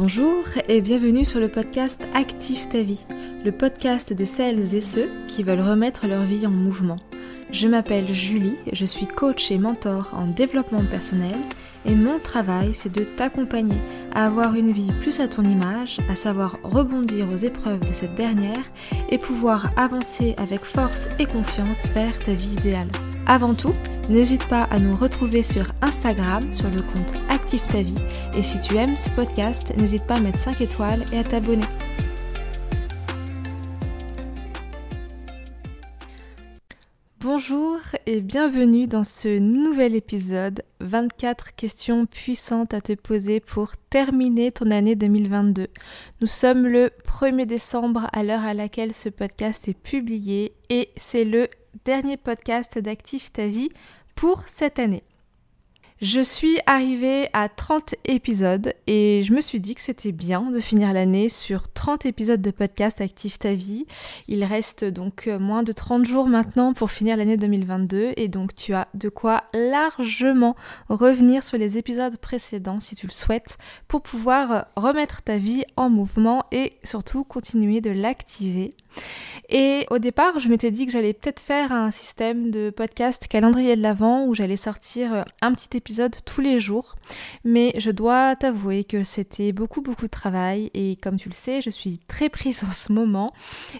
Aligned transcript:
Bonjour 0.00 0.44
et 0.68 0.80
bienvenue 0.80 1.24
sur 1.24 1.40
le 1.40 1.48
podcast 1.48 2.00
Active 2.14 2.68
ta 2.68 2.82
vie, 2.82 3.04
le 3.44 3.50
podcast 3.50 4.12
de 4.12 4.24
celles 4.24 4.76
et 4.76 4.80
ceux 4.80 5.10
qui 5.26 5.42
veulent 5.42 5.60
remettre 5.60 6.06
leur 6.06 6.22
vie 6.22 6.46
en 6.46 6.52
mouvement. 6.52 6.98
Je 7.50 7.66
m'appelle 7.66 8.14
Julie, 8.14 8.54
je 8.72 8.84
suis 8.84 9.08
coach 9.08 9.50
et 9.50 9.58
mentor 9.58 10.12
en 10.12 10.28
développement 10.28 10.84
personnel 10.84 11.34
et 11.84 11.96
mon 11.96 12.20
travail 12.20 12.76
c'est 12.76 12.92
de 12.92 13.02
t'accompagner 13.02 13.80
à 14.14 14.26
avoir 14.26 14.54
une 14.54 14.70
vie 14.70 14.92
plus 15.00 15.18
à 15.18 15.26
ton 15.26 15.42
image, 15.42 15.98
à 16.08 16.14
savoir 16.14 16.58
rebondir 16.62 17.28
aux 17.32 17.36
épreuves 17.36 17.84
de 17.84 17.92
cette 17.92 18.14
dernière 18.14 18.70
et 19.08 19.18
pouvoir 19.18 19.72
avancer 19.76 20.36
avec 20.38 20.60
force 20.60 21.08
et 21.18 21.26
confiance 21.26 21.88
vers 21.88 22.16
ta 22.20 22.34
vie 22.34 22.52
idéale. 22.52 22.90
Avant 23.30 23.52
tout, 23.52 23.74
n'hésite 24.08 24.48
pas 24.48 24.62
à 24.62 24.78
nous 24.78 24.96
retrouver 24.96 25.42
sur 25.42 25.66
Instagram 25.82 26.50
sur 26.50 26.70
le 26.70 26.80
compte 26.80 27.12
Active 27.28 27.60
ta 27.70 27.82
vie 27.82 27.94
et 28.34 28.42
si 28.42 28.58
tu 28.58 28.76
aimes 28.76 28.96
ce 28.96 29.10
podcast, 29.10 29.74
n'hésite 29.76 30.04
pas 30.04 30.14
à 30.14 30.20
mettre 30.20 30.38
5 30.38 30.62
étoiles 30.62 31.04
et 31.12 31.18
à 31.18 31.24
t'abonner. 31.24 31.66
Bonjour 37.40 37.78
et 38.06 38.20
bienvenue 38.20 38.88
dans 38.88 39.04
ce 39.04 39.38
nouvel 39.38 39.94
épisode 39.94 40.64
24 40.80 41.54
questions 41.54 42.04
puissantes 42.04 42.74
à 42.74 42.80
te 42.80 42.94
poser 42.94 43.38
pour 43.38 43.76
terminer 43.90 44.50
ton 44.50 44.72
année 44.72 44.96
2022. 44.96 45.68
Nous 46.20 46.26
sommes 46.26 46.66
le 46.66 46.90
1er 47.06 47.46
décembre 47.46 48.08
à 48.12 48.24
l'heure 48.24 48.42
à 48.42 48.54
laquelle 48.54 48.92
ce 48.92 49.08
podcast 49.08 49.68
est 49.68 49.80
publié 49.80 50.52
et 50.68 50.88
c'est 50.96 51.24
le 51.24 51.46
dernier 51.84 52.16
podcast 52.16 52.76
d'Active 52.76 53.30
ta 53.30 53.46
vie 53.46 53.70
pour 54.16 54.42
cette 54.48 54.80
année. 54.80 55.04
Je 56.00 56.20
suis 56.20 56.60
arrivée 56.66 57.28
à 57.32 57.48
30 57.48 57.96
épisodes 58.04 58.72
et 58.86 59.24
je 59.24 59.32
me 59.32 59.40
suis 59.40 59.58
dit 59.58 59.74
que 59.74 59.80
c'était 59.80 60.12
bien 60.12 60.42
de 60.42 60.60
finir 60.60 60.92
l'année 60.92 61.28
sur 61.28 61.68
30 61.72 62.06
épisodes 62.06 62.40
de 62.40 62.52
podcast 62.52 63.00
Active 63.00 63.36
ta 63.36 63.54
vie. 63.54 63.84
Il 64.28 64.44
reste 64.44 64.84
donc 64.84 65.26
euh, 65.26 65.40
moins 65.40 65.64
de 65.64 65.72
30 65.72 66.06
jours 66.06 66.28
maintenant 66.28 66.72
pour 66.72 66.92
finir 66.92 67.16
l'année 67.16 67.36
2022 67.36 68.12
et 68.16 68.28
donc 68.28 68.54
tu 68.54 68.74
as 68.74 68.86
de 68.94 69.08
quoi 69.08 69.42
largement 69.52 70.54
revenir 70.88 71.42
sur 71.42 71.58
les 71.58 71.78
épisodes 71.78 72.16
précédents 72.16 72.78
si 72.78 72.94
tu 72.94 73.08
le 73.08 73.12
souhaites 73.12 73.58
pour 73.88 74.00
pouvoir 74.00 74.66
remettre 74.76 75.22
ta 75.22 75.36
vie 75.36 75.64
en 75.74 75.90
mouvement 75.90 76.44
et 76.52 76.74
surtout 76.84 77.24
continuer 77.24 77.80
de 77.80 77.90
l'activer. 77.90 78.76
Et 79.48 79.86
au 79.90 79.98
départ, 79.98 80.38
je 80.38 80.48
m'étais 80.48 80.70
dit 80.70 80.84
que 80.84 80.92
j'allais 80.92 81.14
peut-être 81.14 81.40
faire 81.40 81.72
un 81.72 81.90
système 81.90 82.50
de 82.50 82.70
podcast 82.70 83.28
calendrier 83.28 83.76
de 83.76 83.82
l'avant 83.82 84.26
où 84.26 84.34
j'allais 84.34 84.56
sortir 84.56 85.24
un 85.40 85.52
petit 85.52 85.76
épisode 85.76 86.14
tous 86.26 86.42
les 86.42 86.60
jours. 86.60 86.96
Mais 87.44 87.72
je 87.78 87.90
dois 87.90 88.36
t'avouer 88.36 88.84
que 88.84 89.02
c'était 89.02 89.52
beaucoup 89.52 89.80
beaucoup 89.80 90.04
de 90.04 90.10
travail 90.10 90.70
et 90.74 90.96
comme 91.02 91.16
tu 91.16 91.28
le 91.28 91.34
sais, 91.34 91.60
je 91.60 91.70
suis 91.70 91.98
très 92.08 92.28
prise 92.28 92.62
en 92.64 92.72
ce 92.72 92.92
moment 92.92 93.32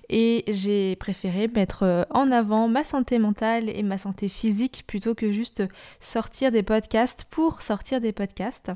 et 0.08 0.44
j'ai 0.48 0.96
préféré 0.96 1.48
mettre 1.48 2.06
en 2.10 2.30
avant 2.30 2.68
ma 2.68 2.84
santé 2.84 3.18
mentale 3.18 3.68
et 3.68 3.82
ma 3.82 3.98
santé 3.98 4.28
physique 4.28 4.84
plutôt 4.86 5.14
que 5.14 5.32
juste 5.32 5.62
sortir 6.00 6.50
des 6.50 6.62
podcasts 6.62 7.24
pour 7.30 7.60
sortir 7.62 8.00
des 8.00 8.12
podcasts. 8.12 8.72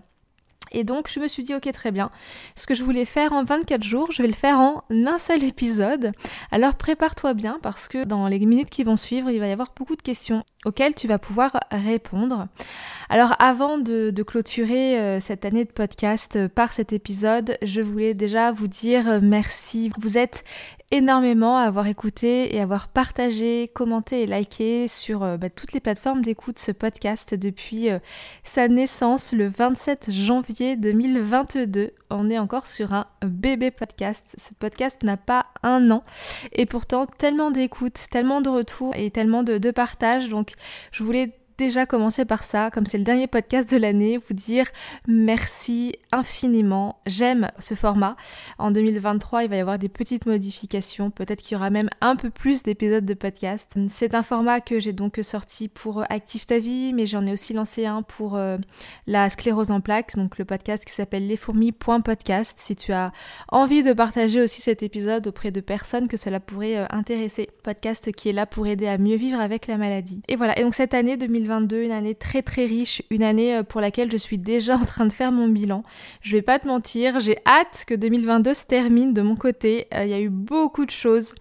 Et 0.72 0.84
donc 0.84 1.08
je 1.08 1.20
me 1.20 1.28
suis 1.28 1.42
dit 1.42 1.54
ok 1.54 1.70
très 1.72 1.92
bien, 1.92 2.10
ce 2.56 2.66
que 2.66 2.74
je 2.74 2.82
voulais 2.82 3.04
faire 3.04 3.32
en 3.32 3.44
24 3.44 3.82
jours, 3.82 4.10
je 4.10 4.22
vais 4.22 4.28
le 4.28 4.34
faire 4.34 4.58
en 4.58 4.82
un 4.90 5.18
seul 5.18 5.44
épisode. 5.44 6.12
Alors 6.50 6.74
prépare-toi 6.74 7.34
bien 7.34 7.58
parce 7.62 7.88
que 7.88 8.04
dans 8.04 8.26
les 8.26 8.38
minutes 8.38 8.70
qui 8.70 8.84
vont 8.84 8.96
suivre, 8.96 9.30
il 9.30 9.38
va 9.38 9.46
y 9.46 9.52
avoir 9.52 9.72
beaucoup 9.76 9.96
de 9.96 10.02
questions 10.02 10.44
auxquelles 10.64 10.94
tu 10.94 11.08
vas 11.08 11.18
pouvoir 11.18 11.58
répondre. 11.70 12.48
Alors 13.08 13.34
avant 13.38 13.78
de, 13.78 14.22
clôturer 14.22 14.98
euh, 14.98 15.20
cette 15.20 15.44
année 15.44 15.64
de 15.64 15.70
podcast 15.70 16.36
euh, 16.36 16.48
par 16.48 16.72
cet 16.72 16.92
épisode, 16.92 17.58
je 17.62 17.82
voulais 17.82 18.14
déjà 18.14 18.52
vous 18.52 18.68
dire 18.68 19.08
euh, 19.08 19.20
merci. 19.22 19.90
Vous 20.00 20.16
êtes 20.16 20.44
énormément 20.92 21.58
à 21.58 21.62
avoir 21.62 21.86
écouté 21.88 22.54
et 22.54 22.60
avoir 22.60 22.86
partagé, 22.88 23.68
commenté 23.74 24.22
et 24.22 24.26
liké 24.26 24.86
sur 24.86 25.20
bah, 25.38 25.50
toutes 25.50 25.72
les 25.72 25.80
plateformes 25.80 26.22
d'écoute 26.22 26.58
ce 26.58 26.70
podcast 26.70 27.34
depuis 27.34 27.88
sa 28.44 28.68
naissance 28.68 29.32
le 29.32 29.48
27 29.48 30.10
janvier 30.10 30.76
2022. 30.76 31.92
On 32.10 32.28
est 32.28 32.38
encore 32.38 32.66
sur 32.66 32.92
un 32.92 33.06
bébé 33.24 33.70
podcast. 33.70 34.36
Ce 34.38 34.52
podcast 34.52 35.02
n'a 35.02 35.16
pas 35.16 35.46
un 35.62 35.90
an 35.90 36.04
et 36.52 36.66
pourtant 36.66 37.06
tellement 37.06 37.50
d'écoute, 37.50 38.06
tellement 38.10 38.42
de 38.42 38.50
retours 38.50 38.94
et 38.94 39.10
tellement 39.10 39.42
de, 39.42 39.58
de 39.58 39.70
partage. 39.70 40.28
Donc 40.28 40.52
je 40.92 41.02
voulais 41.02 41.32
déjà 41.62 41.86
commencer 41.86 42.24
par 42.24 42.42
ça, 42.42 42.70
comme 42.72 42.86
c'est 42.86 42.98
le 42.98 43.04
dernier 43.04 43.28
podcast 43.28 43.70
de 43.70 43.76
l'année, 43.76 44.18
vous 44.18 44.34
dire 44.34 44.66
merci 45.06 45.94
infiniment. 46.10 46.98
J'aime 47.06 47.52
ce 47.60 47.74
format. 47.74 48.16
En 48.58 48.72
2023, 48.72 49.44
il 49.44 49.50
va 49.50 49.56
y 49.56 49.60
avoir 49.60 49.78
des 49.78 49.88
petites 49.88 50.26
modifications. 50.26 51.12
Peut-être 51.12 51.40
qu'il 51.40 51.54
y 51.54 51.56
aura 51.56 51.70
même 51.70 51.88
un 52.00 52.16
peu 52.16 52.30
plus 52.30 52.64
d'épisodes 52.64 53.04
de 53.04 53.14
podcast. 53.14 53.72
C'est 53.86 54.14
un 54.14 54.24
format 54.24 54.60
que 54.60 54.80
j'ai 54.80 54.92
donc 54.92 55.20
sorti 55.22 55.68
pour 55.68 56.04
Active 56.10 56.46
ta 56.46 56.58
vie, 56.58 56.92
mais 56.92 57.06
j'en 57.06 57.24
ai 57.26 57.32
aussi 57.32 57.52
lancé 57.52 57.86
un 57.86 58.02
pour 58.02 58.34
euh, 58.34 58.58
la 59.06 59.30
sclérose 59.30 59.70
en 59.70 59.80
plaques, 59.80 60.16
donc 60.16 60.38
le 60.38 60.44
podcast 60.44 60.84
qui 60.84 60.92
s'appelle 60.92 61.28
lesfourmis.podcast. 61.28 62.58
Si 62.58 62.74
tu 62.74 62.92
as 62.92 63.12
envie 63.48 63.84
de 63.84 63.92
partager 63.92 64.42
aussi 64.42 64.60
cet 64.60 64.82
épisode 64.82 65.28
auprès 65.28 65.52
de 65.52 65.60
personnes 65.60 66.08
que 66.08 66.16
cela 66.16 66.40
pourrait 66.40 66.76
euh, 66.76 66.86
intéresser. 66.90 67.50
Podcast 67.62 68.10
qui 68.10 68.30
est 68.30 68.32
là 68.32 68.46
pour 68.46 68.66
aider 68.66 68.88
à 68.88 68.98
mieux 68.98 69.16
vivre 69.16 69.40
avec 69.40 69.68
la 69.68 69.76
maladie. 69.76 70.22
Et 70.26 70.34
voilà. 70.34 70.58
Et 70.58 70.64
donc 70.64 70.74
cette 70.74 70.92
année 70.92 71.16
2023, 71.16 71.51
2022, 71.60 71.82
une 71.82 71.92
année 71.92 72.14
très 72.14 72.42
très 72.42 72.66
riche, 72.66 73.02
une 73.10 73.22
année 73.22 73.56
euh, 73.56 73.62
pour 73.62 73.80
laquelle 73.80 74.10
je 74.10 74.16
suis 74.16 74.38
déjà 74.38 74.76
en 74.78 74.84
train 74.84 75.06
de 75.06 75.12
faire 75.12 75.32
mon 75.32 75.48
bilan. 75.48 75.82
Je 76.22 76.36
vais 76.36 76.42
pas 76.42 76.58
te 76.58 76.66
mentir, 76.66 77.20
j'ai 77.20 77.38
hâte 77.46 77.84
que 77.86 77.94
2022 77.94 78.54
se 78.54 78.66
termine 78.66 79.12
de 79.12 79.22
mon 79.22 79.36
côté. 79.36 79.88
Euh, 79.94 80.04
il 80.04 80.10
y 80.10 80.14
a 80.14 80.20
eu 80.20 80.30
beaucoup 80.30 80.86
de 80.86 80.90
choses. 80.90 81.34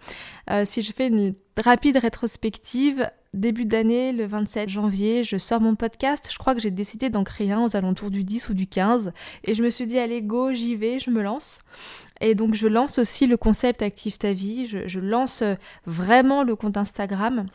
Euh, 0.50 0.66
si 0.66 0.82
je 0.82 0.92
fais 0.92 1.08
une 1.08 1.34
rapide 1.58 1.98
rétrospective, 1.98 3.10
début 3.34 3.66
d'année, 3.66 4.12
le 4.12 4.26
27 4.26 4.70
janvier, 4.70 5.24
je 5.24 5.38
sors 5.38 5.62
mon 5.62 5.76
podcast. 5.76 6.30
Je 6.32 6.38
crois 6.38 6.54
que 6.56 6.62
j'ai 6.62 6.72
décidé 6.72 7.10
d'en 7.10 7.24
créer 7.24 7.52
un 7.52 7.64
aux 7.64 7.76
alentours 7.76 8.12
du 8.12 8.24
10 8.24 8.50
ou 8.50 8.54
du 8.54 8.68
15. 8.68 9.14
Et 9.46 9.54
je 9.54 9.64
me 9.64 9.70
suis 9.70 9.88
dit, 9.88 10.00
allez, 10.00 10.22
go, 10.22 10.52
j'y 10.52 10.76
vais, 10.76 11.00
je 11.00 11.10
me 11.10 11.22
lance. 11.22 11.60
Et 12.20 12.36
donc 12.36 12.54
je 12.54 12.68
lance 12.68 13.00
aussi 13.00 13.26
le 13.26 13.38
concept 13.38 13.82
Active 13.82 14.18
ta 14.18 14.34
vie. 14.34 14.68
je 14.68 15.00
lance 15.00 15.44
vraiment 15.88 16.44
le 16.44 16.56
compte 16.56 16.78
Instagram 16.78 17.48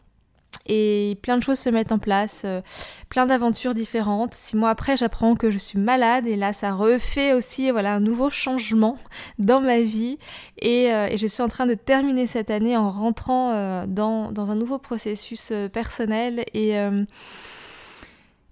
et 0.68 1.18
plein 1.22 1.36
de 1.38 1.42
choses 1.42 1.58
se 1.58 1.70
mettent 1.70 1.92
en 1.92 1.98
place, 1.98 2.42
euh, 2.44 2.60
plein 3.08 3.26
d'aventures 3.26 3.74
différentes. 3.74 4.34
Six 4.34 4.56
mois 4.56 4.70
après, 4.70 4.96
j'apprends 4.96 5.34
que 5.34 5.50
je 5.50 5.58
suis 5.58 5.78
malade. 5.78 6.26
Et 6.26 6.36
là, 6.36 6.52
ça 6.52 6.72
refait 6.72 7.32
aussi 7.32 7.70
voilà 7.70 7.94
un 7.94 8.00
nouveau 8.00 8.30
changement 8.30 8.98
dans 9.38 9.60
ma 9.60 9.80
vie. 9.80 10.18
Et, 10.60 10.92
euh, 10.92 11.08
et 11.08 11.16
je 11.16 11.26
suis 11.26 11.42
en 11.42 11.48
train 11.48 11.66
de 11.66 11.74
terminer 11.74 12.26
cette 12.26 12.50
année 12.50 12.76
en 12.76 12.90
rentrant 12.90 13.52
euh, 13.52 13.86
dans, 13.86 14.32
dans, 14.32 14.50
un 14.50 14.56
nouveau 14.56 14.78
processus 14.78 15.52
personnel. 15.72 16.44
Et 16.54 16.74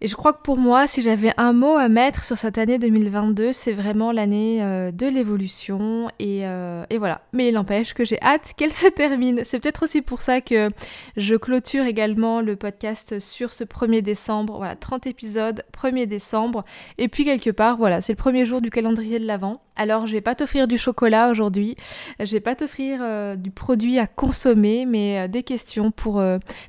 et 0.04 0.06
je 0.06 0.16
crois 0.16 0.34
que 0.34 0.42
pour 0.42 0.58
moi, 0.58 0.86
si 0.86 1.00
j'avais 1.00 1.32
un 1.38 1.54
mot 1.54 1.76
à 1.76 1.88
mettre 1.88 2.24
sur 2.24 2.36
cette 2.36 2.58
année 2.58 2.78
2022, 2.78 3.54
c'est 3.54 3.72
vraiment 3.72 4.12
l'année 4.12 4.62
euh, 4.62 4.90
de 4.90 5.06
l'évolution. 5.06 6.10
Euh, 6.20 6.84
et, 6.90 6.98
voilà. 6.98 7.22
Mais 7.32 7.48
il 7.48 7.54
n'empêche 7.54 7.94
que 7.94 8.04
j'ai 8.04 8.20
hâte 8.20 8.52
qu'elle 8.58 8.70
se 8.70 8.86
termine. 8.86 9.40
C'est 9.44 9.60
peut-être 9.60 9.84
aussi 9.84 10.02
pour 10.02 10.20
ça 10.20 10.42
que 10.42 10.68
je 11.16 11.36
clôture 11.36 11.86
également 11.86 12.42
le 12.42 12.54
podcast 12.54 13.18
sur 13.18 13.54
ce 13.54 13.64
1er 13.64 14.02
décembre. 14.02 14.58
Voilà, 14.58 14.76
30 14.76 15.06
épisodes, 15.06 15.64
1er 15.74 16.04
décembre. 16.04 16.66
Et 16.98 17.08
puis 17.08 17.24
quelque 17.24 17.48
part, 17.48 17.78
voilà, 17.78 18.02
c'est 18.02 18.12
le 18.12 18.18
premier 18.18 18.44
jour 18.44 18.60
du 18.60 18.68
calendrier 18.68 19.18
de 19.18 19.24
l'Avent. 19.24 19.62
Alors 19.76 20.06
je 20.06 20.12
vais 20.12 20.20
pas 20.20 20.36
t'offrir 20.36 20.68
du 20.68 20.78
chocolat 20.78 21.30
aujourd'hui, 21.30 21.74
je 22.20 22.30
vais 22.30 22.38
pas 22.38 22.54
t'offrir 22.54 23.00
euh, 23.02 23.34
du 23.34 23.50
produit 23.50 23.98
à 23.98 24.06
consommer, 24.06 24.86
mais 24.86 25.28
des 25.28 25.42
questions 25.42 25.90
pour 25.90 26.22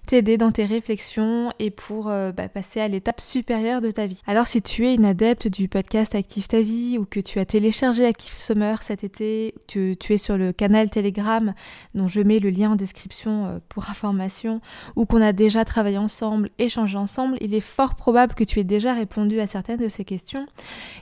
t'aider 0.07 0.37
dans 0.37 0.51
tes 0.51 0.65
réflexions 0.65 1.51
et 1.59 1.69
pour 1.69 2.05
bah, 2.05 2.49
passer 2.51 2.79
à 2.79 2.87
l'étape 2.87 3.21
supérieure 3.25 3.81
de 3.81 3.91
ta 3.91 4.07
vie. 4.07 4.21
Alors 4.27 4.47
si 4.47 4.61
tu 4.61 4.87
es 4.87 4.95
une 4.95 5.05
adepte 5.05 5.47
du 5.47 5.67
podcast 5.67 6.15
Active 6.15 6.47
ta 6.47 6.61
vie 6.61 6.97
ou 6.97 7.05
que 7.05 7.19
tu 7.19 7.39
as 7.39 7.45
téléchargé 7.45 8.05
Active 8.05 8.37
Summer 8.37 8.81
cet 8.81 9.03
été, 9.03 9.55
que 9.67 9.93
tu 9.95 10.13
es 10.13 10.17
sur 10.17 10.37
le 10.37 10.53
canal 10.53 10.89
Telegram 10.89 11.53
dont 11.93 12.07
je 12.07 12.21
mets 12.21 12.39
le 12.39 12.49
lien 12.49 12.71
en 12.71 12.75
description 12.75 13.61
pour 13.69 13.89
information, 13.89 14.61
ou 14.95 15.05
qu'on 15.05 15.21
a 15.21 15.33
déjà 15.33 15.65
travaillé 15.65 15.97
ensemble, 15.97 16.49
échangé 16.59 16.97
ensemble, 16.97 17.37
il 17.41 17.53
est 17.53 17.61
fort 17.61 17.95
probable 17.95 18.33
que 18.33 18.43
tu 18.43 18.59
aies 18.59 18.63
déjà 18.63 18.93
répondu 18.93 19.39
à 19.39 19.47
certaines 19.47 19.79
de 19.79 19.89
ces 19.89 20.05
questions. 20.05 20.45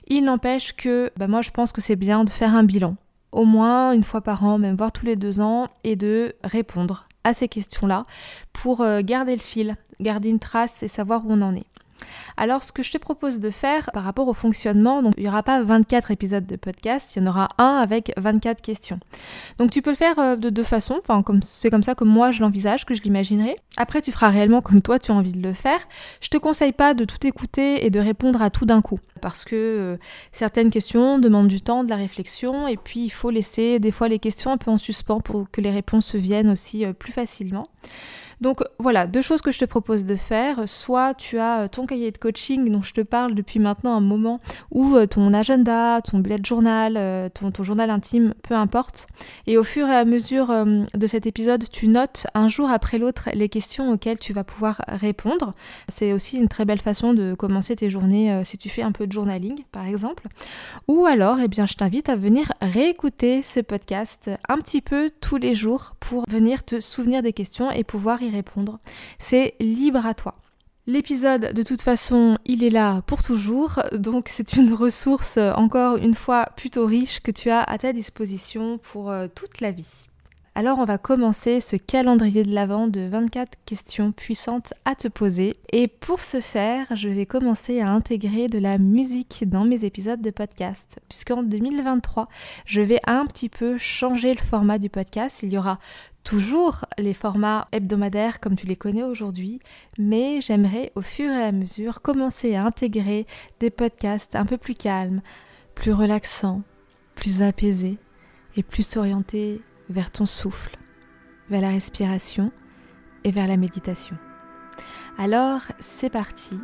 Il 0.08 0.24
n'empêche 0.24 0.74
que 0.74 1.12
bah, 1.18 1.28
moi 1.28 1.42
je 1.42 1.52
pense 1.52 1.72
que 1.72 1.82
c'est 1.82 1.96
bien 1.96 2.24
de 2.24 2.30
faire 2.30 2.56
un 2.56 2.64
bilan, 2.64 2.96
au 3.32 3.46
moins 3.46 3.94
une 3.94 4.04
fois 4.04 4.22
par 4.22 4.44
an, 4.44 4.58
même 4.58 4.76
voire 4.76 4.92
tous 4.92 5.06
les 5.06 5.16
deux 5.16 5.42
ans, 5.42 5.68
et 5.84 5.96
de 5.96 6.34
répondre 6.44 7.08
à 7.24 7.34
ces 7.34 7.48
questions-là 7.48 8.04
pour 8.52 8.82
euh, 8.82 9.02
garder 9.02 9.34
le 9.34 9.42
fil, 9.42 9.76
garder 10.00 10.30
une 10.30 10.40
trace 10.40 10.84
et 10.84 10.88
savoir 10.88 11.26
où 11.26 11.32
on 11.32 11.42
en 11.42 11.56
est. 11.56 11.66
Alors 12.38 12.64
ce 12.64 12.72
que 12.72 12.84
je 12.84 12.92
te 12.92 12.98
propose 12.98 13.40
de 13.40 13.50
faire 13.50 13.90
par 13.94 14.04
rapport 14.04 14.28
au 14.28 14.34
fonctionnement, 14.34 15.02
donc 15.02 15.14
il 15.18 15.24
n'y 15.24 15.30
aura 15.30 15.44
pas 15.44 15.62
24 15.62 16.12
épisodes 16.12 16.46
de 16.46 16.56
podcast, 16.56 17.16
il 17.16 17.20
y 17.20 17.26
en 17.26 17.30
aura 17.30 17.50
un 17.58 17.78
avec 17.78 18.14
24 18.18 18.62
questions. 18.62 19.00
Donc 19.58 19.72
tu 19.72 19.82
peux 19.82 19.92
le 19.92 19.96
faire 19.96 20.18
euh, 20.20 20.36
de 20.36 20.50
deux 20.50 20.64
façons, 20.64 21.02
c'est 21.42 21.70
comme 21.70 21.84
ça 21.84 21.96
que 21.96 22.04
moi 22.04 22.32
je 22.32 22.42
l'envisage, 22.42 22.86
que 22.86 22.94
je 22.94 23.02
l'imaginerai. 23.02 23.56
Après 23.78 24.02
tu 24.02 24.12
feras 24.12 24.30
réellement 24.30 24.62
comme 24.62 24.82
toi 24.82 25.00
tu 25.00 25.12
as 25.12 25.16
envie 25.16 25.34
de 25.34 25.42
le 25.42 25.54
faire. 25.54 25.80
Je 26.22 26.30
te 26.30 26.38
conseille 26.38 26.74
pas 26.74 26.94
de 26.94 27.06
tout 27.06 27.26
écouter 27.26 27.86
et 27.86 27.90
de 27.90 28.00
répondre 28.00 28.42
à 28.42 28.50
tout 28.50 28.66
d'un 28.66 28.82
coup 28.82 29.00
parce 29.24 29.46
que 29.46 29.56
euh, 29.56 29.98
certaines 30.34 30.70
questions 30.70 31.18
demandent 31.18 31.48
du 31.48 31.62
temps, 31.62 31.86
de 31.86 31.90
la 31.90 31.96
réflexion 31.96 32.68
et 32.68 32.76
puis 32.76 33.06
il 33.06 33.10
faut 33.10 33.30
laisser 33.30 33.80
des 33.80 33.92
fois 33.92 34.10
les 34.10 34.20
questions 34.20 34.52
un 34.52 34.58
peu 34.58 34.70
en 34.70 34.78
suspens 34.78 35.22
pour 35.22 35.50
que 35.50 35.62
les 35.62 35.72
réponses 35.72 36.16
viennent 36.16 36.50
aussi 36.50 36.86
euh, 36.86 36.92
plus 36.92 37.14
facilement. 37.14 37.64
Donc 38.44 38.62
voilà, 38.78 39.08
deux 39.08 39.22
choses 39.22 39.42
que 39.42 39.52
je 39.52 39.60
te 39.60 39.64
propose 39.64 40.06
de 40.06 40.18
faire. 40.18 40.68
Soit 40.68 41.14
tu 41.14 41.40
as 41.40 41.62
euh, 41.62 41.68
ton 41.70 41.86
cahier 41.86 42.12
de 42.12 42.18
coaching 42.18 42.70
dont 42.70 42.82
je 42.82 42.92
te 42.92 43.00
parle 43.00 43.36
depuis 43.36 43.58
maintenant 43.58 43.96
un 43.96 44.02
moment, 44.02 44.42
ou 44.70 44.98
euh, 44.98 45.08
ton 45.08 45.34
agenda, 45.34 46.02
ton 46.02 46.20
bullet 46.20 46.40
journal, 46.44 46.96
euh, 46.98 47.30
ton, 47.30 47.64
journal 47.64 47.90
intime, 47.90 48.34
peu 48.44 48.54
importe. 48.54 49.08
Et 49.48 49.58
au 49.58 49.64
fur 49.64 49.88
et 49.88 49.96
à 49.96 50.04
mesure 50.04 50.54
de 50.94 51.08
cet 51.08 51.26
épisode, 51.26 51.70
tu 51.70 51.88
notes 51.88 52.28
un 52.34 52.50
jour 52.50 52.70
après 52.70 52.98
l'autre 52.98 53.30
les 53.34 53.48
questions 53.48 53.94
auxquelles 53.94 54.20
tu 54.20 54.34
vas 54.34 54.44
pouvoir 54.44 54.82
répondre. 54.90 55.54
C'est 55.88 56.12
aussi 56.12 56.38
une 56.38 56.50
très 56.50 56.66
belle 56.66 56.82
façon 56.82 57.14
de 57.14 57.36
commencer 57.36 57.78
tes 57.78 57.90
journées 57.90 58.42
si 58.44 58.58
tu 58.58 58.68
fais 58.68 58.82
un 58.82 58.92
peu 58.92 59.08
de 59.08 59.12
journaling, 59.14 59.64
par 59.72 59.88
exemple. 59.88 60.28
Ou 60.90 61.06
alors, 61.06 61.38
eh 61.40 61.48
bien, 61.48 61.66
je 61.66 61.76
t'invite 61.76 62.10
à 62.10 62.18
venir 62.18 62.52
réécouter 62.62 63.42
ce 63.42 63.62
podcast 63.62 64.30
un 64.50 64.58
petit 64.58 64.82
peu 64.82 65.12
tous 65.22 65.38
les 65.38 65.54
jours 65.54 65.96
pour 66.02 66.26
venir 66.28 66.66
te 66.66 66.82
souvenir 66.82 67.22
des 67.22 67.32
questions 67.32 67.72
et 67.72 67.86
pouvoir 67.86 68.22
y 68.22 68.33
répondre. 68.34 68.80
C'est 69.20 69.56
libre 69.60 70.06
à 70.06 70.14
toi. 70.14 70.36
L'épisode, 70.86 71.54
de 71.54 71.64
toute 71.64 71.82
façon, 71.82 72.38
il 72.44 72.62
est 72.62 72.70
là 72.70 73.02
pour 73.08 73.24
toujours, 73.24 73.80
donc 73.94 74.28
c'est 74.30 74.54
une 74.54 74.74
ressource, 74.74 75.38
encore 75.38 75.96
une 75.96 76.14
fois, 76.14 76.48
plutôt 76.58 76.86
riche 76.86 77.22
que 77.22 77.32
tu 77.32 77.50
as 77.50 77.64
à 77.64 77.78
ta 77.78 77.94
disposition 77.94 78.80
pour 78.80 79.10
euh, 79.10 79.28
toute 79.34 79.62
la 79.62 79.72
vie. 79.72 80.08
Alors 80.56 80.78
on 80.78 80.86
va 80.86 81.00
commencer 81.00 81.60
ce 81.60 81.76
calendrier 81.76 82.44
de 82.44 82.54
l'Avent 82.54 82.88
de 82.88 83.02
24 83.02 83.58
questions 83.66 84.12
puissantes 84.12 84.72
à 84.86 84.94
te 84.94 85.08
poser. 85.08 85.58
Et 85.72 85.88
pour 85.88 86.20
ce 86.20 86.42
faire, 86.42 86.96
je 86.96 87.10
vais 87.10 87.26
commencer 87.26 87.82
à 87.82 87.90
intégrer 87.90 88.46
de 88.46 88.60
la 88.60 88.78
musique 88.78 89.50
dans 89.50 89.66
mes 89.66 89.84
épisodes 89.84 90.22
de 90.22 90.30
podcast. 90.30 91.00
Puisqu'en 91.10 91.42
2023, 91.42 92.30
je 92.68 92.82
vais 92.82 93.00
un 93.08 93.26
petit 93.26 93.50
peu 93.50 93.80
changer 93.80 94.36
le 94.36 94.44
format 94.44 94.78
du 94.78 94.92
podcast. 94.92 95.42
Il 95.42 95.52
y 95.52 95.58
aura 95.58 95.80
toujours 96.24 96.86
les 97.00 97.16
formats 97.16 97.68
hebdomadaires 97.72 98.40
comme 98.40 98.56
tu 98.56 98.68
les 98.68 98.76
connais 98.76 99.04
aujourd'hui, 99.04 99.60
mais 99.98 100.40
j'aimerais 100.40 100.92
au 100.94 101.02
fur 101.02 101.32
et 101.32 101.46
à 101.46 101.52
mesure 101.52 102.04
commencer 102.04 102.54
à 102.54 102.64
intégrer 102.64 103.26
des 103.60 103.72
podcasts 103.72 104.36
un 104.36 104.46
peu 104.46 104.58
plus 104.58 104.76
calmes, 104.76 105.24
plus 105.74 105.94
relaxants, 105.94 106.62
plus 107.16 107.42
apaisés 107.42 107.98
et 108.56 108.62
plus 108.62 108.98
orientés 108.98 109.60
vers 109.94 110.12
ton 110.12 110.26
souffle, 110.26 110.78
vers 111.50 111.62
la 111.62 111.70
respiration 111.70 112.52
et 113.24 113.32
vers 113.32 113.48
la 113.48 113.58
méditation. 113.58 114.18
Alors 115.18 115.62
c'est 115.80 116.10
parti, 116.10 116.60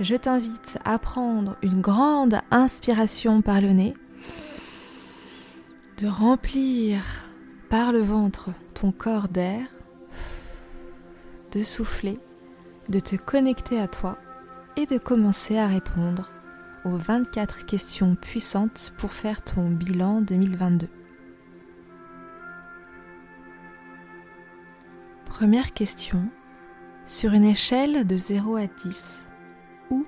je 0.00 0.16
t'invite 0.16 0.78
à 0.84 0.98
prendre 0.98 1.56
une 1.62 1.82
grande 1.82 2.40
inspiration 2.50 3.42
par 3.42 3.60
le 3.60 3.72
nez, 3.72 3.94
de 5.98 6.08
remplir 6.08 7.02
par 7.68 7.92
le 7.92 8.00
ventre 8.00 8.48
ton 8.74 8.90
corps 8.90 9.28
d'air, 9.28 9.66
de 11.52 11.62
souffler, 11.62 12.18
de 12.88 13.00
te 13.00 13.16
connecter 13.16 13.78
à 13.78 13.86
toi 13.86 14.16
et 14.76 14.86
de 14.86 14.96
commencer 14.96 15.58
à 15.58 15.66
répondre 15.66 16.30
aux 16.86 16.96
24 16.96 17.66
questions 17.66 18.16
puissantes 18.16 18.92
pour 18.96 19.12
faire 19.12 19.42
ton 19.42 19.68
bilan 19.68 20.22
2022. 20.22 20.88
Première 25.42 25.72
question. 25.72 26.28
Sur 27.04 27.32
une 27.32 27.42
échelle 27.42 28.06
de 28.06 28.16
0 28.16 28.54
à 28.54 28.68
10, 28.68 29.26
où 29.90 30.06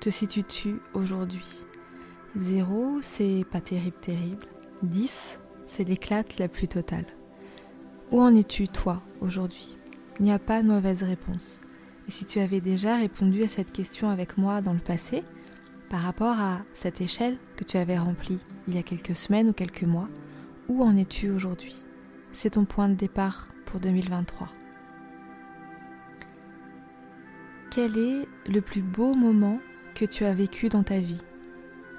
te 0.00 0.10
situes-tu 0.10 0.80
aujourd'hui? 0.94 1.64
0, 2.34 2.98
c'est 3.00 3.44
pas 3.52 3.60
terrible, 3.60 3.96
terrible. 4.00 4.44
10, 4.82 5.38
c'est 5.64 5.84
l'éclate 5.84 6.40
la 6.40 6.48
plus 6.48 6.66
totale. 6.66 7.06
Où 8.10 8.20
en 8.20 8.34
es-tu, 8.34 8.66
toi, 8.66 9.00
aujourd'hui? 9.20 9.78
Il 10.18 10.24
n'y 10.24 10.32
a 10.32 10.40
pas 10.40 10.60
de 10.60 10.66
mauvaise 10.66 11.04
réponse. 11.04 11.60
Et 12.08 12.10
si 12.10 12.24
tu 12.24 12.40
avais 12.40 12.60
déjà 12.60 12.96
répondu 12.96 13.44
à 13.44 13.48
cette 13.48 13.70
question 13.70 14.10
avec 14.10 14.38
moi 14.38 14.60
dans 14.60 14.72
le 14.72 14.80
passé, 14.80 15.22
par 15.88 16.00
rapport 16.00 16.40
à 16.40 16.62
cette 16.72 17.00
échelle 17.00 17.38
que 17.54 17.62
tu 17.62 17.76
avais 17.76 17.96
remplie 17.96 18.40
il 18.66 18.74
y 18.74 18.78
a 18.78 18.82
quelques 18.82 19.14
semaines 19.14 19.50
ou 19.50 19.52
quelques 19.52 19.84
mois, 19.84 20.08
où 20.66 20.82
en 20.82 20.96
es-tu 20.96 21.30
aujourd'hui? 21.30 21.84
C'est 22.32 22.50
ton 22.50 22.64
point 22.64 22.88
de 22.88 22.94
départ 22.94 23.46
pour 23.66 23.78
2023. 23.78 24.48
Quel 27.74 27.98
est 27.98 28.28
le 28.46 28.60
plus 28.60 28.82
beau 28.82 29.14
moment 29.14 29.58
que 29.96 30.04
tu 30.04 30.24
as 30.24 30.32
vécu 30.32 30.68
dans 30.68 30.84
ta 30.84 31.00
vie 31.00 31.24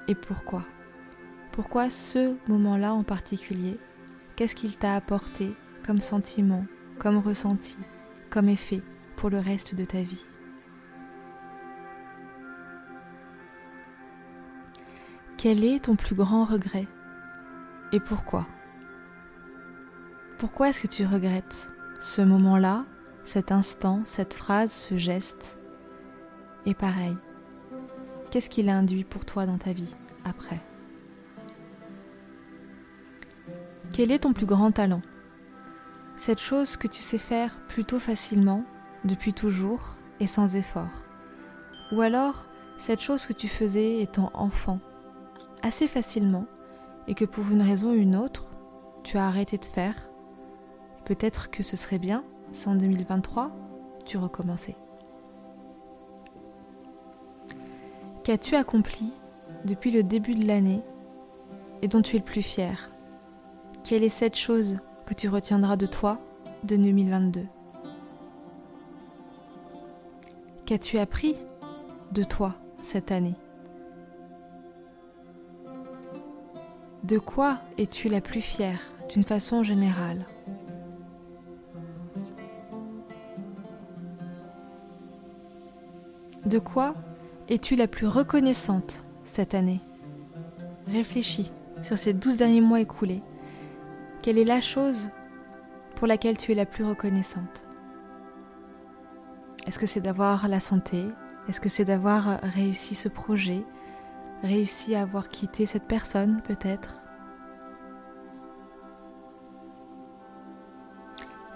et 0.08 0.14
pourquoi? 0.14 0.64
Pourquoi 1.52 1.90
ce 1.90 2.34
moment-là 2.48 2.94
en 2.94 3.02
particulier? 3.02 3.78
Qu'est-ce 4.36 4.56
qu'il 4.56 4.78
t'a 4.78 4.94
apporté 4.94 5.52
comme 5.84 6.00
sentiment, 6.00 6.64
comme 6.98 7.18
ressenti, 7.18 7.76
comme 8.30 8.48
effet 8.48 8.80
pour 9.16 9.28
le 9.28 9.38
reste 9.38 9.74
de 9.74 9.84
ta 9.84 10.00
vie? 10.00 10.24
Quel 15.36 15.62
est 15.62 15.84
ton 15.84 15.96
plus 15.96 16.14
grand 16.14 16.46
regret 16.46 16.86
et 17.92 18.00
pourquoi? 18.00 18.46
Pourquoi 20.38 20.70
est-ce 20.70 20.80
que 20.80 20.86
tu 20.86 21.04
regrettes 21.04 21.70
ce 22.00 22.22
moment-là, 22.22 22.86
cet 23.24 23.52
instant, 23.52 24.00
cette 24.06 24.32
phrase, 24.32 24.72
ce 24.72 24.96
geste 24.96 25.58
Et 26.66 26.74
pareil, 26.74 27.16
qu'est-ce 28.30 28.50
qu'il 28.50 28.68
a 28.68 28.76
induit 28.76 29.04
pour 29.04 29.24
toi 29.24 29.46
dans 29.46 29.56
ta 29.56 29.72
vie 29.72 29.94
après? 30.24 30.60
Quel 33.94 34.10
est 34.10 34.18
ton 34.18 34.32
plus 34.32 34.46
grand 34.46 34.72
talent? 34.72 35.02
Cette 36.16 36.40
chose 36.40 36.76
que 36.76 36.88
tu 36.88 37.02
sais 37.02 37.18
faire 37.18 37.56
plutôt 37.68 38.00
facilement, 38.00 38.64
depuis 39.04 39.32
toujours 39.32 39.94
et 40.18 40.26
sans 40.26 40.56
effort? 40.56 41.04
Ou 41.92 42.00
alors 42.00 42.46
cette 42.78 43.00
chose 43.00 43.26
que 43.26 43.32
tu 43.32 43.46
faisais 43.46 44.02
étant 44.02 44.30
enfant, 44.34 44.80
assez 45.62 45.86
facilement, 45.86 46.46
et 47.06 47.14
que 47.14 47.24
pour 47.24 47.48
une 47.50 47.62
raison 47.62 47.92
ou 47.92 47.94
une 47.94 48.16
autre, 48.16 48.44
tu 49.04 49.18
as 49.18 49.26
arrêté 49.26 49.56
de 49.56 49.64
faire? 49.64 49.94
Peut-être 51.04 51.48
que 51.48 51.62
ce 51.62 51.76
serait 51.76 52.00
bien 52.00 52.24
si 52.52 52.68
en 52.68 52.74
2023, 52.74 53.52
tu 54.04 54.18
recommençais. 54.18 54.76
Qu'as-tu 58.26 58.56
accompli 58.56 59.12
depuis 59.66 59.92
le 59.92 60.02
début 60.02 60.34
de 60.34 60.48
l'année 60.48 60.82
et 61.80 61.86
dont 61.86 62.02
tu 62.02 62.16
es 62.16 62.18
le 62.18 62.24
plus 62.24 62.42
fier? 62.42 62.90
Quelle 63.84 64.02
est 64.02 64.08
cette 64.08 64.34
chose 64.34 64.78
que 65.06 65.14
tu 65.14 65.28
retiendras 65.28 65.76
de 65.76 65.86
toi 65.86 66.18
de 66.64 66.74
2022 66.74 67.46
Qu'as-tu 70.64 70.98
appris 70.98 71.36
de 72.10 72.24
toi 72.24 72.56
cette 72.82 73.12
année? 73.12 73.36
De 77.04 77.20
quoi 77.20 77.60
es-tu 77.78 78.08
la 78.08 78.20
plus 78.20 78.40
fière 78.40 78.80
d'une 79.08 79.22
façon 79.22 79.62
générale? 79.62 80.26
De 86.44 86.58
quoi 86.58 86.96
es-tu 87.48 87.76
la 87.76 87.86
plus 87.86 88.06
reconnaissante 88.06 89.04
cette 89.24 89.54
année? 89.54 89.80
Réfléchis 90.88 91.52
sur 91.82 91.96
ces 91.96 92.12
douze 92.12 92.36
derniers 92.36 92.60
mois 92.60 92.80
écoulés. 92.80 93.22
Quelle 94.22 94.38
est 94.38 94.44
la 94.44 94.60
chose 94.60 95.08
pour 95.94 96.06
laquelle 96.06 96.36
tu 96.36 96.52
es 96.52 96.54
la 96.56 96.66
plus 96.66 96.84
reconnaissante? 96.84 97.64
Est-ce 99.66 99.78
que 99.78 99.86
c'est 99.86 100.00
d'avoir 100.00 100.48
la 100.48 100.60
santé? 100.60 101.04
Est-ce 101.48 101.60
que 101.60 101.68
c'est 101.68 101.84
d'avoir 101.84 102.40
réussi 102.42 102.94
ce 102.94 103.08
projet? 103.08 103.64
Réussi 104.42 104.94
à 104.94 105.02
avoir 105.02 105.28
quitté 105.28 105.66
cette 105.66 105.86
personne 105.86 106.42
peut-être? 106.42 106.98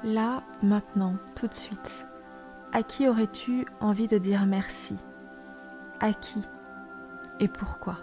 Là, 0.03 0.45
maintenant, 0.63 1.17
tout 1.35 1.47
de 1.47 1.55
suite, 1.55 2.07
à 2.73 2.83
qui 2.83 3.09
aurais-tu 3.09 3.67
envie 3.81 4.09
de 4.09 4.19
dire 4.19 4.47
merci? 4.47 4.97
À 6.01 6.15
qui 6.15 6.41
Et 7.41 7.49
pourquoi 7.49 7.99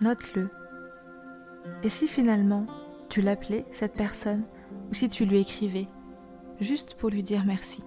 Note-le. 0.00 0.50
Et 1.84 1.88
si 1.88 2.08
finalement 2.08 2.66
tu 3.08 3.20
l'appelais, 3.20 3.64
cette 3.70 3.94
personne, 3.94 4.44
ou 4.90 4.94
si 4.94 5.08
tu 5.08 5.24
lui 5.24 5.40
écrivais, 5.40 5.88
juste 6.60 6.96
pour 6.96 7.10
lui 7.10 7.22
dire 7.22 7.44
merci. 7.44 7.84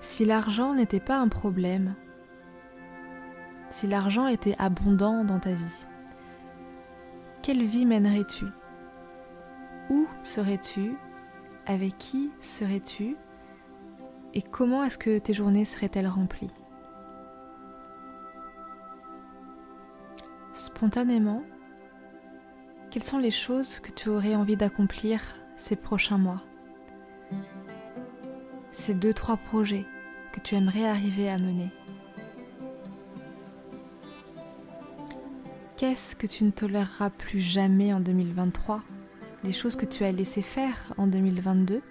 Si 0.00 0.26
l'argent 0.26 0.74
n'était 0.74 1.00
pas 1.00 1.18
un 1.18 1.28
problème, 1.28 1.94
si 3.70 3.86
l'argent 3.86 4.26
était 4.26 4.56
abondant 4.58 5.24
dans 5.24 5.40
ta 5.40 5.52
vie, 5.52 5.86
quelle 7.42 7.64
vie 7.64 7.86
mènerais-tu? 7.86 8.44
Où 9.88 10.06
serais-tu? 10.22 10.96
Avec 11.66 11.96
qui 11.96 12.30
serais-tu? 12.40 13.16
Et 14.34 14.42
comment 14.42 14.84
est-ce 14.84 14.98
que 14.98 15.18
tes 15.18 15.32
journées 15.32 15.64
seraient-elles 15.64 16.06
remplies? 16.06 16.50
Spontanément, 20.52 21.42
quelles 22.90 23.04
sont 23.04 23.18
les 23.18 23.30
choses 23.30 23.80
que 23.80 23.90
tu 23.90 24.08
aurais 24.08 24.34
envie 24.34 24.56
d'accomplir 24.56 25.20
ces 25.56 25.76
prochains 25.76 26.18
mois? 26.18 26.42
Ces 28.70 28.94
deux, 28.94 29.14
trois 29.14 29.36
projets 29.36 29.86
que 30.32 30.40
tu 30.40 30.54
aimerais 30.54 30.86
arriver 30.86 31.28
à 31.30 31.38
mener? 31.38 31.70
Qu'est-ce 35.76 36.16
que 36.16 36.26
tu 36.26 36.44
ne 36.44 36.50
toléreras 36.50 37.10
plus 37.10 37.40
jamais 37.40 37.92
en 37.92 38.00
2023 38.00 38.82
Des 39.44 39.52
choses 39.52 39.76
que 39.76 39.86
tu 39.86 40.04
as 40.04 40.12
laissé 40.12 40.42
faire 40.42 40.92
en 40.98 41.06
2022, 41.06 41.82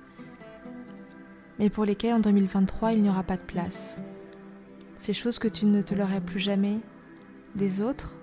mais 1.60 1.70
pour 1.70 1.86
lesquelles 1.86 2.14
en 2.14 2.20
2023 2.20 2.94
il 2.94 3.02
n'y 3.02 3.10
aura 3.10 3.24
pas 3.24 3.38
de 3.38 3.42
place. 3.42 4.00
Ces 4.96 5.14
choses 5.14 5.40
que 5.40 5.48
tu 5.48 5.66
ne 5.66 5.82
toléreras 5.82 6.22
plus 6.22 6.40
jamais 6.40 6.80
des 7.56 7.82
autres 7.82 8.16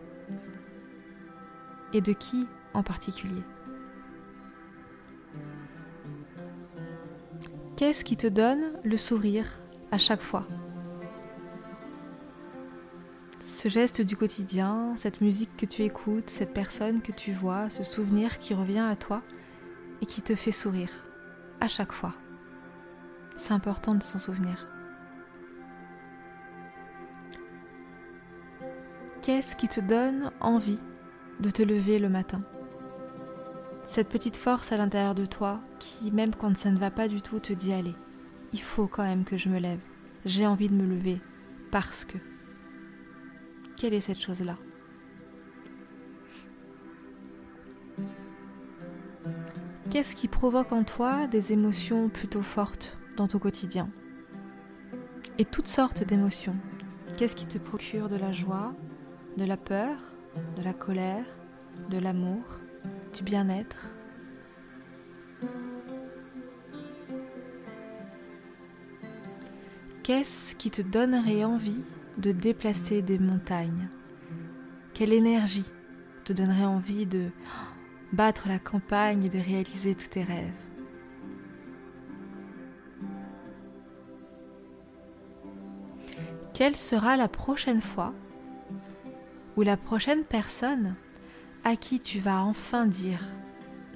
et 1.93 2.01
de 2.01 2.13
qui 2.13 2.47
en 2.75 2.83
particulier? 2.83 3.43
Qu'est-ce 7.77 8.05
qui 8.05 8.17
te 8.17 8.27
donne 8.27 8.73
le 8.85 8.97
sourire 8.97 9.47
à 9.91 9.99
chaque 9.99 10.23
fois? 10.23 10.47
Ce 13.41 13.69
geste 13.69 14.01
du 14.01 14.17
quotidien, 14.17 14.95
cette 14.97 15.21
musique 15.21 15.57
que 15.57 15.67
tu 15.67 15.83
écoutes, 15.83 16.31
cette 16.31 16.53
personne 16.53 17.01
que 17.01 17.13
tu 17.13 17.33
vois, 17.33 17.71
ce 17.71 17.83
souvenir 17.83 18.39
qui 18.39 18.55
revient 18.55 18.79
à 18.79 18.97
toi 18.97 19.23
et 20.03 20.07
qui 20.07 20.23
te 20.23 20.35
fait 20.35 20.53
sourire 20.53 20.91
à 21.61 21.69
chaque 21.69 21.93
fois. 21.93 22.15
C'est 23.37 23.53
important 23.53 23.95
de 23.95 24.03
s'en 24.03 24.19
souvenir. 24.19 24.67
Qu'est-ce 29.23 29.57
qui 29.57 29.69
te 29.69 29.81
donne 29.81 30.31
envie 30.41 30.81
de 31.41 31.51
te 31.51 31.63
lever 31.63 31.99
le 31.99 32.09
matin? 32.09 32.43
Cette 33.85 34.09
petite 34.09 34.37
force 34.37 34.73
à 34.73 34.77
l'intérieur 34.77 35.15
de 35.15 35.27
toi 35.27 35.61
qui, 35.79 36.11
même 36.11 36.35
quand 36.35 36.57
ça 36.57 36.71
ne 36.71 36.79
va 36.79 36.91
pas 36.91 37.09
du 37.09 37.23
tout, 37.23 37.39
te 37.39 37.53
dit 37.53 37.73
allez, 37.73 37.95
il 38.53 38.61
faut 38.61 38.87
quand 38.87 39.03
même 39.03 39.25
que 39.25 39.37
je 39.37 39.49
me 39.49 39.59
lève. 39.59 39.81
J'ai 40.25 40.47
envie 40.47 40.69
de 40.69 40.75
me 40.75 40.87
lever 40.87 41.21
parce 41.71 42.05
que. 42.05 42.19
Quelle 43.77 43.95
est 43.95 44.01
cette 44.01 44.21
chose-là? 44.21 44.57
Qu'est-ce 49.91 50.17
qui 50.17 50.29
provoque 50.29 50.73
en 50.73 50.85
toi 50.85 51.27
des 51.27 51.53
émotions 51.53 52.09
plutôt 52.09 52.43
fortes? 52.43 52.97
Dans 53.17 53.29
ton 53.29 53.39
quotidien 53.39 53.89
Et 55.39 55.45
toutes 55.45 55.69
sortes 55.69 56.05
d'émotions. 56.05 56.57
Qu'est-ce 57.17 57.37
qui 57.37 57.47
te 57.47 57.59
procure 57.59 58.09
de 58.09 58.17
la 58.17 58.33
joie, 58.33 58.75
de 59.37 59.45
la 59.45 59.57
peur, 59.57 59.97
de 60.57 60.63
la 60.63 60.73
colère, 60.73 61.27
de 61.91 61.99
l'amour, 61.99 62.61
du 63.17 63.23
bien-être? 63.23 63.95
Qu'est-ce 70.03 70.55
qui 70.55 70.71
te 70.71 70.83
donnerait 70.83 71.45
envie 71.45 71.85
de 72.19 72.33
déplacer 72.33 73.01
des 73.01 73.19
montagnes? 73.19 73.89
Quelle 74.93 75.13
énergie 75.13 75.73
te 76.25 76.33
donnerait 76.33 76.65
envie 76.65 77.07
de 77.07 77.31
battre 78.13 78.49
la 78.49 78.59
campagne 78.59 79.25
et 79.25 79.29
de 79.29 79.39
réaliser 79.39 79.95
tous 79.95 80.09
tes 80.09 80.23
rêves? 80.23 80.74
Quelle 86.55 86.77
sera 86.77 87.17
la 87.17 87.27
prochaine 87.27 87.81
fois 87.81 88.15
ou 89.57 89.63
la 89.63 89.77
prochaine 89.77 90.23
personne 90.23 90.95
à 91.65 91.75
qui 91.75 91.99
tu 91.99 92.21
vas 92.21 92.43
enfin 92.45 92.87
dire 92.87 93.21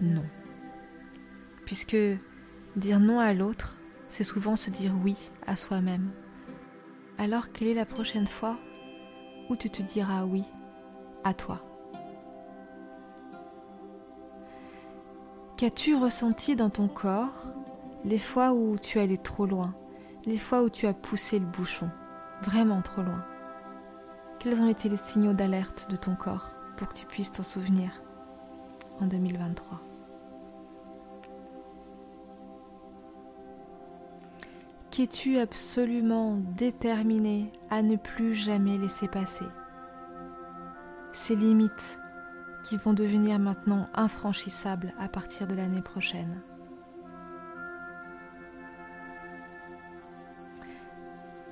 non. 0.00 0.24
Puisque 1.64 1.96
dire 2.74 2.98
non 2.98 3.20
à 3.20 3.32
l'autre, 3.32 3.78
c'est 4.08 4.24
souvent 4.24 4.56
se 4.56 4.70
dire 4.70 4.92
oui 5.04 5.30
à 5.46 5.54
soi-même. 5.54 6.10
Alors 7.16 7.52
quelle 7.52 7.68
est 7.68 7.74
la 7.74 7.86
prochaine 7.86 8.26
fois 8.26 8.58
où 9.48 9.54
tu 9.54 9.70
te 9.70 9.80
diras 9.80 10.24
oui 10.24 10.42
à 11.22 11.34
toi? 11.34 11.60
Qu'as-tu 15.56 15.94
ressenti 15.94 16.56
dans 16.56 16.70
ton 16.70 16.88
corps 16.88 17.52
les 18.04 18.18
fois 18.18 18.52
où 18.52 18.76
tu 18.80 18.98
allais 18.98 19.16
trop 19.16 19.46
loin, 19.46 19.76
les 20.24 20.38
fois 20.38 20.64
où 20.64 20.70
tu 20.70 20.86
as 20.88 20.92
poussé 20.92 21.38
le 21.38 21.46
bouchon, 21.46 21.88
vraiment 22.42 22.82
trop 22.82 23.02
loin. 23.02 23.24
Quels 24.38 24.60
ont 24.62 24.68
été 24.68 24.88
les 24.88 24.96
signaux 24.96 25.32
d'alerte 25.32 25.90
de 25.90 25.96
ton 25.96 26.14
corps 26.14 26.50
pour 26.76 26.88
que 26.88 26.94
tu 26.94 27.06
puisses 27.06 27.32
t'en 27.32 27.42
souvenir 27.42 27.90
en 29.00 29.06
2023 29.06 29.80
Qu'es-tu 34.90 35.38
absolument 35.38 36.38
déterminé 36.56 37.52
à 37.70 37.82
ne 37.82 37.94
plus 37.94 38.34
jamais 38.34 38.78
laisser 38.78 39.06
passer? 39.06 39.44
Ces 41.12 41.36
limites 41.36 42.00
qui 42.64 42.76
vont 42.76 42.94
devenir 42.94 43.38
maintenant 43.38 43.88
infranchissables 43.94 44.92
à 44.98 45.08
partir 45.08 45.46
de 45.46 45.54
l'année 45.54 45.82
prochaine. 45.82 46.42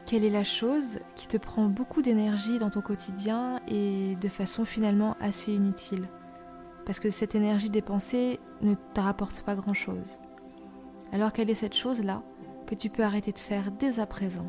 Quelle 0.07 0.23
est 0.23 0.31
la 0.31 0.45
chose 0.45 1.01
qui 1.17 1.27
te 1.27 1.37
prend 1.37 1.65
beaucoup 1.65 2.01
d'énergie 2.01 2.59
dans 2.59 2.71
ton 2.71 2.81
quotidien 2.81 3.61
et 3.67 4.15
de 4.15 4.29
façon 4.29 4.65
finalement 4.65 5.17
assez 5.19 5.53
inutile? 5.53 6.09
Parce 6.85 7.01
que 7.01 7.11
cette 7.11 7.35
énergie 7.35 7.71
dépensée 7.71 8.39
ne 8.63 8.75
te 8.95 9.01
rapporte 9.01 9.43
pas 9.43 9.57
grand-chose. 9.57 10.21
Alors 11.11 11.33
quelle 11.33 11.51
est 11.51 11.55
cette 11.55 11.75
chose-là 11.75 12.23
que 12.69 12.77
tu 12.77 12.89
peux 12.89 13.03
arrêter 13.03 13.33
de 13.33 13.39
faire 13.41 13.73
dès 13.73 13.99
à 13.99 14.07
présent 14.07 14.47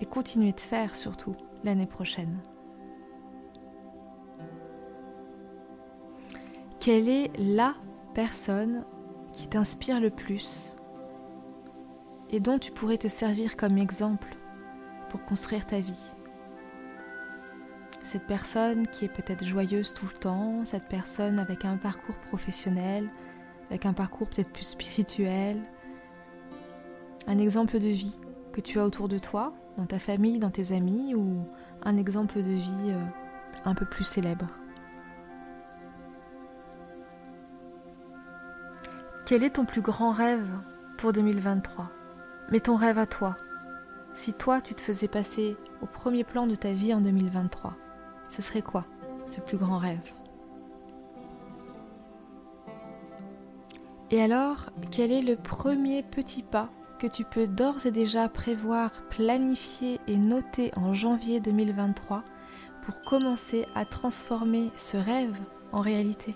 et 0.00 0.06
continuer 0.06 0.50
de 0.50 0.60
faire 0.60 0.96
surtout 0.96 1.36
l'année 1.62 1.86
prochaine? 1.86 2.40
Quelle 6.80 7.08
est 7.08 7.30
la 7.38 7.74
personne 8.12 8.84
qui 9.32 9.46
t'inspire 9.46 10.00
le 10.00 10.10
plus 10.10 10.74
et 12.30 12.40
dont 12.40 12.58
tu 12.58 12.72
pourrais 12.72 12.98
te 12.98 13.06
servir 13.06 13.56
comme 13.56 13.78
exemple? 13.78 14.36
Pour 15.08 15.24
construire 15.24 15.66
ta 15.66 15.80
vie. 15.80 16.14
Cette 18.02 18.26
personne 18.26 18.86
qui 18.86 19.04
est 19.04 19.08
peut-être 19.08 19.44
joyeuse 19.44 19.92
tout 19.92 20.06
le 20.06 20.18
temps, 20.18 20.64
cette 20.64 20.88
personne 20.88 21.40
avec 21.40 21.64
un 21.64 21.76
parcours 21.76 22.16
professionnel, 22.16 23.08
avec 23.68 23.84
un 23.84 23.92
parcours 23.92 24.28
peut-être 24.28 24.52
plus 24.52 24.66
spirituel, 24.66 25.60
un 27.26 27.38
exemple 27.38 27.80
de 27.80 27.88
vie 27.88 28.20
que 28.52 28.60
tu 28.60 28.78
as 28.78 28.84
autour 28.84 29.08
de 29.08 29.18
toi, 29.18 29.52
dans 29.76 29.86
ta 29.86 29.98
famille, 29.98 30.38
dans 30.38 30.50
tes 30.50 30.72
amis, 30.72 31.14
ou 31.14 31.46
un 31.82 31.96
exemple 31.96 32.36
de 32.36 32.52
vie 32.52 32.90
euh, 32.90 33.04
un 33.64 33.74
peu 33.74 33.84
plus 33.84 34.04
célèbre. 34.04 34.46
Quel 39.26 39.42
est 39.42 39.56
ton 39.56 39.64
plus 39.64 39.82
grand 39.82 40.12
rêve 40.12 40.48
pour 40.96 41.12
2023 41.12 41.90
Mais 42.52 42.60
ton 42.60 42.76
rêve 42.76 42.98
à 42.98 43.06
toi, 43.06 43.36
si 44.16 44.32
toi, 44.32 44.62
tu 44.62 44.74
te 44.74 44.80
faisais 44.80 45.08
passer 45.08 45.56
au 45.82 45.86
premier 45.86 46.24
plan 46.24 46.46
de 46.46 46.54
ta 46.54 46.72
vie 46.72 46.94
en 46.94 47.02
2023, 47.02 47.74
ce 48.28 48.40
serait 48.40 48.62
quoi 48.62 48.86
ce 49.26 49.40
plus 49.40 49.58
grand 49.58 49.78
rêve? 49.78 50.12
Et 54.10 54.22
alors, 54.22 54.70
quel 54.90 55.12
est 55.12 55.20
le 55.20 55.36
premier 55.36 56.02
petit 56.02 56.42
pas 56.42 56.70
que 56.98 57.06
tu 57.06 57.24
peux 57.24 57.46
d'ores 57.46 57.84
et 57.84 57.90
déjà 57.90 58.28
prévoir, 58.28 58.90
planifier 59.10 60.00
et 60.06 60.16
noter 60.16 60.70
en 60.76 60.94
janvier 60.94 61.40
2023 61.40 62.22
pour 62.82 63.02
commencer 63.02 63.66
à 63.74 63.84
transformer 63.84 64.70
ce 64.76 64.96
rêve 64.96 65.36
en 65.72 65.80
réalité? 65.80 66.34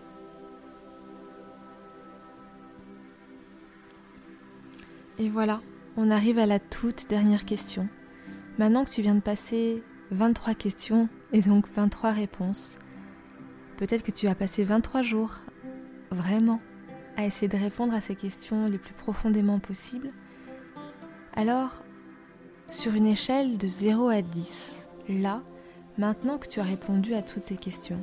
Et 5.18 5.28
voilà, 5.28 5.60
on 6.02 6.10
arrive 6.10 6.38
à 6.38 6.46
la 6.46 6.58
toute 6.58 7.10
dernière 7.10 7.44
question. 7.44 7.86
Maintenant 8.58 8.86
que 8.86 8.90
tu 8.90 9.02
viens 9.02 9.14
de 9.14 9.20
passer 9.20 9.82
23 10.12 10.54
questions 10.54 11.10
et 11.34 11.42
donc 11.42 11.66
23 11.74 12.12
réponses, 12.12 12.78
peut-être 13.76 14.02
que 14.02 14.10
tu 14.10 14.26
as 14.26 14.34
passé 14.34 14.64
23 14.64 15.02
jours 15.02 15.40
vraiment 16.10 16.58
à 17.18 17.26
essayer 17.26 17.48
de 17.48 17.58
répondre 17.58 17.92
à 17.92 18.00
ces 18.00 18.14
questions 18.14 18.64
les 18.64 18.78
plus 18.78 18.94
profondément 18.94 19.58
possibles. 19.58 20.10
Alors, 21.34 21.82
sur 22.70 22.94
une 22.94 23.06
échelle 23.06 23.58
de 23.58 23.66
0 23.66 24.08
à 24.08 24.22
10, 24.22 24.88
là, 25.10 25.42
maintenant 25.98 26.38
que 26.38 26.48
tu 26.48 26.60
as 26.60 26.64
répondu 26.64 27.12
à 27.12 27.20
toutes 27.20 27.42
ces 27.42 27.56
questions, 27.56 28.02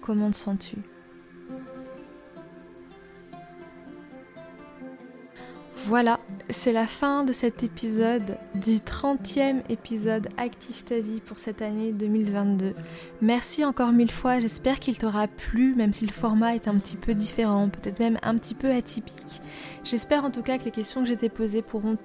comment 0.00 0.30
te 0.30 0.36
sens-tu? 0.36 0.78
Voilà, 5.88 6.20
c'est 6.50 6.74
la 6.74 6.86
fin 6.86 7.24
de 7.24 7.32
cet 7.32 7.62
épisode, 7.62 8.36
du 8.54 8.76
30e 8.76 9.62
épisode 9.70 10.28
Active 10.36 10.84
ta 10.84 11.00
vie 11.00 11.22
pour 11.24 11.38
cette 11.38 11.62
année 11.62 11.92
2022. 11.92 12.74
Merci 13.22 13.64
encore 13.64 13.92
mille 13.92 14.10
fois, 14.10 14.38
j'espère 14.38 14.80
qu'il 14.80 14.98
t'aura 14.98 15.28
plu, 15.28 15.74
même 15.74 15.94
si 15.94 16.04
le 16.04 16.12
format 16.12 16.54
est 16.54 16.68
un 16.68 16.76
petit 16.76 16.96
peu 16.96 17.14
différent, 17.14 17.70
peut-être 17.70 18.00
même 18.00 18.18
un 18.22 18.34
petit 18.34 18.54
peu 18.54 18.70
atypique. 18.70 19.40
J'espère 19.82 20.26
en 20.26 20.30
tout 20.30 20.42
cas 20.42 20.58
que 20.58 20.64
les 20.64 20.72
questions 20.72 21.00
que 21.00 21.08
j'ai 21.08 21.16
t'ai 21.16 21.30
posées 21.30 21.62
pourront 21.62 21.96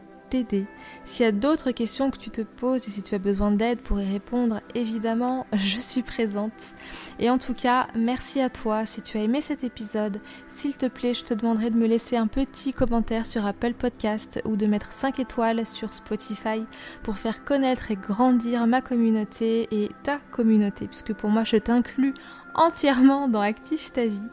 s'il 1.04 1.26
y 1.26 1.30
a 1.30 1.32
d'autres 1.32 1.72
questions 1.72 2.10
que 2.10 2.18
tu 2.18 2.32
te 2.32 2.42
poses 2.42 2.88
et 2.88 2.92
si 2.92 3.04
tu 3.04 3.14
as 3.14 3.20
besoin 3.20 3.52
d'aide 3.52 3.80
pour 3.80 4.02
y 4.02 4.12
répondre, 4.12 4.62
évidemment, 4.74 5.46
je 5.54 5.80
suis 5.80 6.02
présente. 6.02 6.74
Et 7.20 7.30
en 7.30 7.38
tout 7.38 7.54
cas, 7.54 7.88
merci 7.96 8.42
à 8.42 8.50
toi. 8.50 8.86
Si 8.86 9.02
tu 9.02 9.18
as 9.18 9.22
aimé 9.22 9.42
cet 9.42 9.64
épisode, 9.64 10.20
s'il 10.48 10.76
te 10.76 10.88
plaît, 10.88 11.14
je 11.14 11.24
te 11.24 11.34
demanderai 11.34 11.70
de 11.70 11.78
me 11.78 11.88
laisser 11.88 12.18
un 12.18 12.28
petit 12.28 12.74
commentaire 12.74 13.26
sur 13.26 13.46
Apple 13.46 13.74
Podcast 13.74 14.42
ou 14.46 14.56
de 14.56 14.66
mettre 14.66 14.92
5 14.92 15.20
étoiles 15.20 15.66
sur 15.66 15.94
Spotify 15.94 16.64
pour 17.04 17.18
faire 17.18 17.44
connaître 17.44 17.92
et 17.92 17.96
grandir 17.96 18.66
ma 18.66 18.82
communauté 18.82 19.68
et 19.72 19.90
ta 20.04 20.18
communauté, 20.32 20.88
puisque 20.88 21.14
pour 21.14 21.30
moi, 21.30 21.44
je 21.44 21.58
t'inclus 21.58 22.14
entièrement 22.56 23.28
dans 23.28 23.42
Active 23.42 23.92
ta 23.92 24.06
vie 24.06 24.30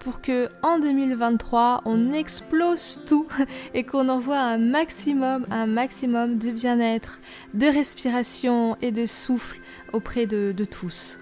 pour 0.00 0.20
que 0.20 0.48
en 0.62 0.78
2023 0.78 1.82
on 1.84 2.12
explose 2.12 3.00
tout 3.06 3.26
et 3.74 3.84
qu'on 3.84 4.08
envoie 4.08 4.38
un 4.38 4.58
maximum, 4.58 5.46
un 5.50 5.66
maximum 5.66 6.38
de 6.38 6.50
bien-être, 6.50 7.20
de 7.54 7.66
respiration 7.66 8.76
et 8.82 8.92
de 8.92 9.06
souffle 9.06 9.58
auprès 9.92 10.26
de, 10.26 10.52
de 10.56 10.64
tous. 10.64 11.18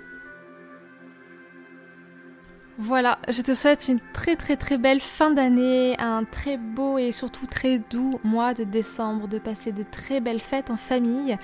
Voilà, 2.85 3.21
je 3.29 3.43
te 3.43 3.55
souhaite 3.55 3.87
une 3.87 4.01
très 4.12 4.35
très 4.35 4.57
très 4.57 4.77
belle 4.77 4.99
fin 4.99 5.31
d'année, 5.31 5.95
un 6.01 6.25
très 6.25 6.57
beau 6.57 6.99
et 6.99 7.12
surtout 7.12 7.47
très 7.47 7.79
doux 7.79 8.19
mois 8.25 8.55
de 8.55 8.65
décembre, 8.65 9.29
de 9.29 9.39
passer 9.39 9.71
de 9.71 9.85
très 9.85 10.21
belles 10.21 10.41
fêtes 10.41 10.69
en 10.69 10.77
famille 10.77 11.39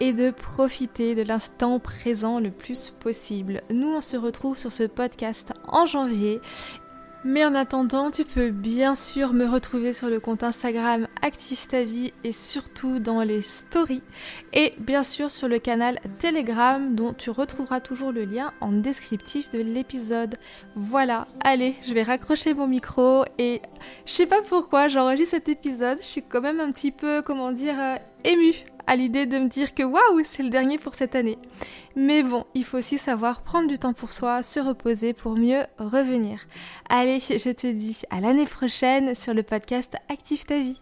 et 0.00 0.12
de 0.12 0.30
profiter 0.30 1.14
de 1.14 1.22
l'instant 1.22 1.78
présent 1.78 2.40
le 2.40 2.50
plus 2.50 2.90
possible. 2.90 3.62
Nous 3.70 3.88
on 3.88 4.02
se 4.02 4.18
retrouve 4.18 4.58
sur 4.58 4.70
ce 4.70 4.82
podcast 4.82 5.54
en 5.66 5.86
janvier 5.86 6.42
mais 7.24 7.44
en 7.44 7.54
attendant, 7.54 8.10
tu 8.10 8.24
peux 8.24 8.50
bien 8.50 8.94
sûr 8.94 9.32
me 9.32 9.46
retrouver 9.46 9.92
sur 9.92 10.08
le 10.08 10.20
compte 10.20 10.42
Instagram 10.42 11.06
Active 11.22 11.66
ta 11.68 11.84
vie 11.84 12.12
et 12.24 12.32
surtout 12.32 12.98
dans 12.98 13.22
les 13.22 13.42
stories. 13.42 14.02
Et 14.52 14.74
bien 14.78 15.02
sûr 15.02 15.30
sur 15.30 15.48
le 15.48 15.58
canal 15.58 16.00
Telegram 16.18 16.94
dont 16.94 17.12
tu 17.12 17.30
retrouveras 17.30 17.80
toujours 17.80 18.12
le 18.12 18.24
lien 18.24 18.52
en 18.60 18.72
descriptif 18.72 19.50
de 19.50 19.60
l'épisode. 19.60 20.36
Voilà, 20.74 21.26
allez, 21.44 21.74
je 21.86 21.94
vais 21.94 22.02
raccrocher 22.02 22.54
mon 22.54 22.66
micro 22.66 23.24
et 23.38 23.62
je 24.06 24.12
sais 24.12 24.26
pas 24.26 24.42
pourquoi 24.42 24.88
j'enregistre 24.88 25.36
cet 25.36 25.48
épisode, 25.48 25.98
je 26.00 26.06
suis 26.06 26.22
quand 26.22 26.40
même 26.40 26.60
un 26.60 26.72
petit 26.72 26.90
peu, 26.90 27.22
comment 27.22 27.52
dire, 27.52 27.74
euh, 27.78 27.96
émue 28.24 28.64
à 28.86 28.96
l'idée 28.96 29.26
de 29.26 29.38
me 29.38 29.48
dire 29.48 29.74
que 29.74 29.82
waouh, 29.82 30.22
c'est 30.24 30.42
le 30.42 30.50
dernier 30.50 30.78
pour 30.78 30.94
cette 30.94 31.14
année. 31.14 31.38
Mais 31.96 32.22
bon, 32.22 32.44
il 32.54 32.64
faut 32.64 32.78
aussi 32.78 32.98
savoir 32.98 33.42
prendre 33.42 33.68
du 33.68 33.78
temps 33.78 33.92
pour 33.92 34.12
soi, 34.12 34.42
se 34.42 34.60
reposer 34.60 35.12
pour 35.12 35.36
mieux 35.36 35.62
revenir. 35.78 36.46
Allez, 36.88 37.20
je 37.20 37.52
te 37.52 37.66
dis 37.66 38.02
à 38.10 38.20
l'année 38.20 38.46
prochaine 38.46 39.14
sur 39.14 39.34
le 39.34 39.42
podcast 39.42 39.96
Active 40.08 40.44
ta 40.44 40.58
vie. 40.58 40.80